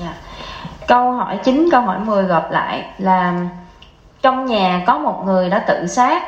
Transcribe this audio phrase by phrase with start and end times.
[0.00, 0.14] Dạ.
[0.86, 3.34] Câu hỏi 9, câu hỏi 10 gặp lại là
[4.22, 6.22] trong nhà có một người đã tự sát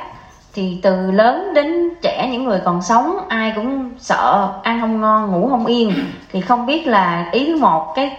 [0.55, 5.31] thì từ lớn đến trẻ những người còn sống ai cũng sợ ăn không ngon
[5.31, 5.93] ngủ không yên.
[6.33, 8.17] Thì không biết là ý thứ một cái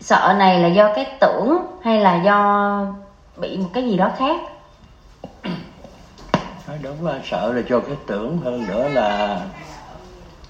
[0.00, 2.80] sợ này là do cái tưởng hay là do
[3.36, 4.40] bị một cái gì đó khác?
[6.68, 9.40] Nói đúng là sợ là cho cái tưởng hơn nữa là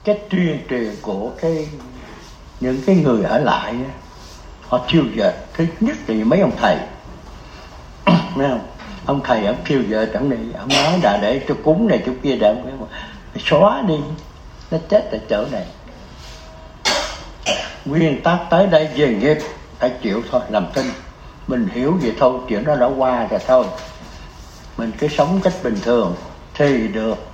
[0.05, 1.69] cái tuyên truyền của cái
[2.61, 3.75] những cái người ở lại
[4.69, 6.77] họ chiêu giờ thứ nhất thì mấy ông thầy.
[8.07, 8.67] Thấy không?
[9.07, 12.13] Ông thầy ông kêu vợ chẳng này, ông nói là để cho cúng này, chỗ
[12.23, 12.55] kia để
[13.45, 13.95] xóa đi.
[14.71, 15.67] Nó chết ở chỗ này.
[17.85, 19.39] Nguyên tắc tới đây về nghiệp,
[19.79, 20.87] phải chịu thôi, làm tin.
[21.47, 23.67] Mình hiểu vậy thôi, chuyện đó đã qua rồi thôi.
[24.77, 26.15] Mình cứ sống cách bình thường
[26.55, 27.27] thì được.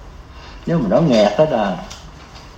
[0.66, 1.76] Nếu mà nó nghẹt đó là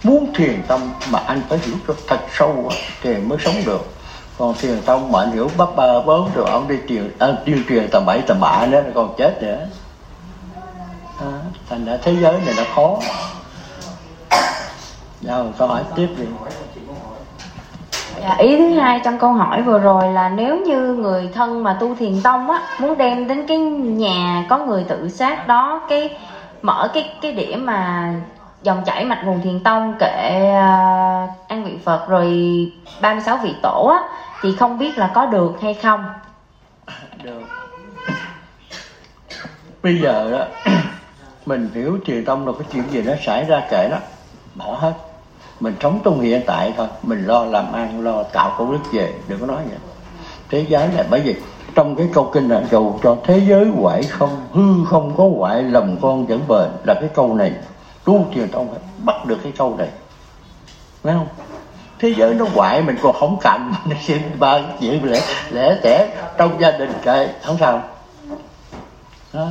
[0.03, 2.70] muốn thiền tâm mà anh phải hiểu cho thật sâu
[3.03, 3.94] thì mới sống được
[4.38, 7.62] còn thiền tông mà anh hiểu bắp ba bốn rồi ông đi truyền à, tuyên
[7.69, 9.67] truyền tầm bảy tầm bạ nữa còn chết nữa.
[11.20, 11.33] À,
[11.70, 12.98] thành ra thế giới này nó khó.
[15.20, 16.25] Dạ, Đâu câu hỏi tiếp đi.
[18.20, 21.77] Dạ, ý thứ hai trong câu hỏi vừa rồi là nếu như người thân mà
[21.81, 26.16] tu thiền tông á muốn đem đến cái nhà có người tự sát đó cái
[26.62, 28.12] mở cái cái điểm mà
[28.62, 31.03] dòng chảy mạch nguồn thiền tông kệ uh, à,
[31.75, 32.27] an phật rồi
[33.00, 34.08] 36 vị tổ á,
[34.42, 36.05] thì không biết là có được hay không?
[37.22, 37.42] Được.
[39.83, 40.72] Bây giờ đó
[41.47, 43.98] mình hiểu thiền tông là cái chuyện gì nó xảy ra kệ đó.
[44.55, 44.92] Bỏ hết.
[45.61, 46.86] Mình sống trong hiện tại thôi.
[47.03, 49.14] Mình lo làm ăn, lo tạo công đức về.
[49.28, 49.78] Đừng có nói vậy.
[50.50, 51.36] Thế giới này, bởi vì
[51.75, 55.62] trong cái câu kinh là cầu cho thế giới hoại không, hư không có hoại,
[55.62, 57.53] lòng con vẫn bền, là cái câu này.
[58.05, 59.88] Tu truyền tông phải bắt được cái câu này.
[61.03, 61.27] Phải không?
[61.98, 66.09] Thế giới nó hoại mình còn không cầm nó xin ba chuyện lẽ lẽ tẻ
[66.39, 67.28] trong gia đình kệ.
[67.42, 67.83] Không sao.
[69.33, 69.48] Đó.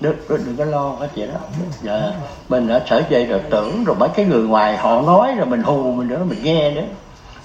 [0.00, 1.40] Đừng, đừng, đừng có lo cái chuyện đó.
[1.82, 2.12] Dạ.
[2.48, 5.62] mình đã sở dây rồi tưởng rồi mấy cái người ngoài họ nói rồi mình
[5.62, 6.82] hù mình nữa mình nghe nữa.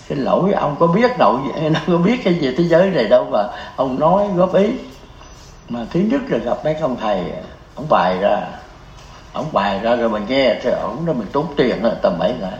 [0.08, 1.40] Cái lỗi ông có biết đâu
[1.72, 4.68] nó có biết cái gì thế giới này đâu mà ông nói góp ý.
[5.70, 7.24] Mà thứ nhất là gặp mấy ông thầy
[7.76, 8.42] ông bài ra.
[9.34, 12.34] Ông bài ra rồi mình nghe thì ổng đó mình tốn tiền là tầm bảy
[12.40, 12.58] lại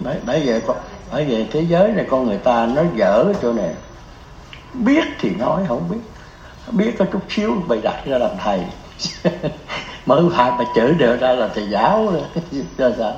[0.00, 0.76] bởi, bởi con,
[1.12, 3.74] bởi vậy thế giới này con người ta nó dở cái chỗ này.
[4.74, 5.98] Biết thì nói không biết.
[6.72, 8.64] Biết có chút xíu bày đặt ra làm thầy.
[10.06, 12.12] Mở hai mà chữ đều ra là thầy giáo
[12.78, 13.14] rồi sao?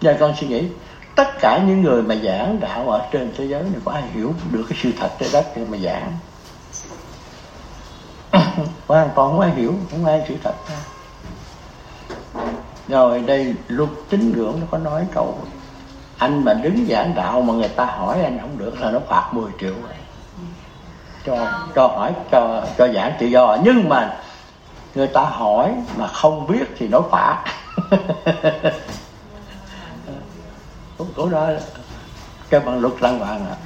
[0.00, 0.64] Giờ con suy nghĩ
[1.14, 4.34] tất cả những người mà giảng đạo ở trên thế giới này có ai hiểu
[4.52, 6.12] được cái sự thật trái đất để mà giảng?
[8.86, 10.54] Hoàn toàn không ai hiểu không ai sự thật.
[12.88, 15.38] Rồi đây luật tín ngưỡng nó có nói câu
[16.20, 19.28] anh mà đứng giảng đạo mà người ta hỏi anh không được là nó phạt
[19.32, 19.92] 10 triệu rồi.
[21.26, 23.56] Cho cho hỏi, cho cho giảng tự do.
[23.64, 24.16] Nhưng mà
[24.94, 27.44] người ta hỏi mà không biết thì nó phạt.
[30.98, 31.48] Cũng của đó
[32.50, 33.56] cái bằng luật lăng hoàng à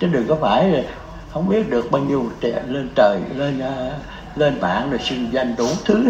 [0.00, 0.84] chứ đừng có phải
[1.32, 3.90] không biết được bao nhiêu trẻ lên trời, lên à,
[4.36, 6.08] lên mạng rồi xưng danh đủ thứ.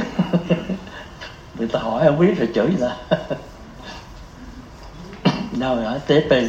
[1.58, 2.96] Người ta hỏi không biết rồi chửi là.
[5.58, 6.48] đâu ở tế tình